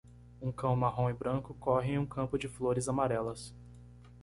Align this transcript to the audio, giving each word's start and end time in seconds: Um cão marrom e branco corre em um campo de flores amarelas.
Um 0.41 0.51
cão 0.51 0.75
marrom 0.75 1.11
e 1.11 1.13
branco 1.13 1.53
corre 1.53 1.91
em 1.91 1.99
um 1.99 2.07
campo 2.07 2.35
de 2.35 2.47
flores 2.47 2.87
amarelas. 2.89 3.53